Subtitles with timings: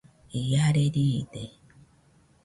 [0.41, 1.43] Iare riide